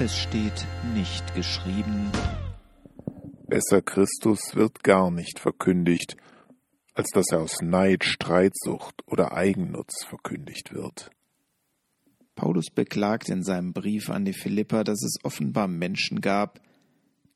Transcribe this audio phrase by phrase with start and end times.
[0.00, 2.10] Es steht nicht geschrieben.
[3.46, 6.16] Besser Christus wird gar nicht verkündigt,
[6.94, 11.10] als dass er aus Neid, Streitsucht oder Eigennutz verkündigt wird.
[12.34, 16.60] Paulus beklagt in seinem Brief an die Philipper, dass es offenbar Menschen gab,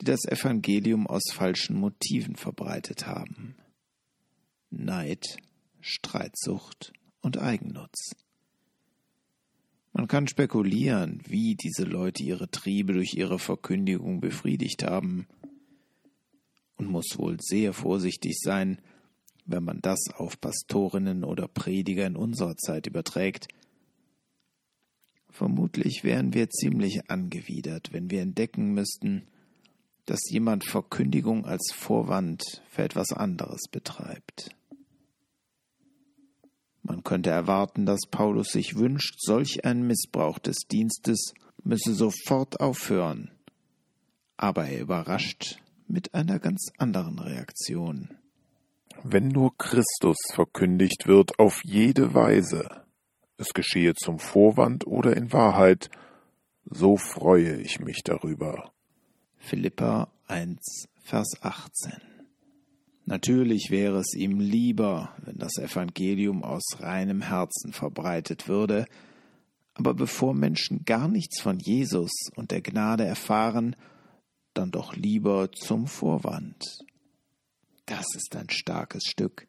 [0.01, 3.57] die das Evangelium aus falschen Motiven verbreitet haben.
[4.71, 5.37] Neid,
[5.81, 8.17] Streitsucht und Eigennutz.
[9.99, 15.27] Man kann spekulieren, wie diese Leute ihre Triebe durch ihre Verkündigung befriedigt haben,
[16.77, 18.81] und muss wohl sehr vorsichtig sein,
[19.45, 23.49] wenn man das auf Pastorinnen oder Prediger in unserer Zeit überträgt.
[25.31, 29.27] Vermutlich wären wir ziemlich angewidert, wenn wir entdecken müssten,
[30.05, 34.55] dass jemand Verkündigung als Vorwand für etwas anderes betreibt.
[37.09, 41.33] Könnte erwarten, dass Paulus sich wünscht, solch ein Missbrauch des Dienstes
[41.65, 43.31] müsse sofort aufhören.
[44.37, 48.11] Aber er überrascht mit einer ganz anderen Reaktion.
[49.03, 52.69] Wenn nur Christus verkündigt wird auf jede Weise,
[53.39, 55.89] es geschehe zum Vorwand oder in Wahrheit,
[56.67, 58.71] so freue ich mich darüber.
[59.39, 62.09] Philippa 1, Vers 18
[63.07, 68.87] Natürlich wäre es ihm lieber, das Evangelium aus reinem Herzen verbreitet würde,
[69.75, 73.77] aber bevor Menschen gar nichts von Jesus und der Gnade erfahren,
[74.55, 76.79] dann doch lieber zum Vorwand.
[77.87, 79.47] Das ist ein starkes Stück.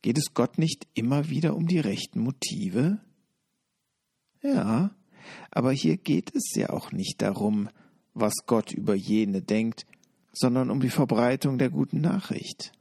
[0.00, 2.98] Geht es Gott nicht immer wieder um die rechten Motive?
[4.42, 4.90] Ja,
[5.50, 7.68] aber hier geht es ja auch nicht darum,
[8.14, 9.86] was Gott über jene denkt,
[10.32, 12.72] sondern um die Verbreitung der guten Nachricht.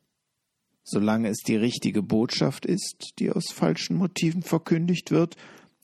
[0.84, 5.36] Solange es die richtige Botschaft ist, die aus falschen Motiven verkündigt wird,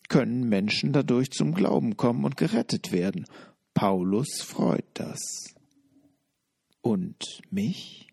[0.09, 3.25] können Menschen dadurch zum Glauben kommen und gerettet werden.
[3.73, 5.19] Paulus freut das.
[6.81, 8.07] Und mich?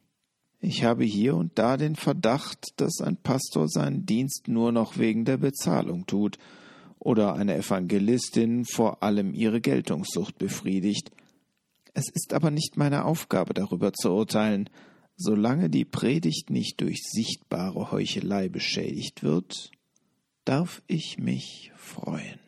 [0.60, 5.24] Ich habe hier und da den Verdacht, dass ein Pastor seinen Dienst nur noch wegen
[5.24, 6.38] der Bezahlung tut
[6.98, 11.10] oder eine Evangelistin vor allem ihre Geltungssucht befriedigt,
[11.94, 14.68] es ist aber nicht meine Aufgabe, darüber zu urteilen.
[15.16, 19.70] Solange die Predigt nicht durch sichtbare Heuchelei beschädigt wird,
[20.44, 22.43] darf ich mich freuen.